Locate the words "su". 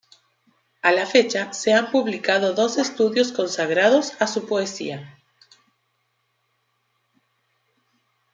4.25-4.47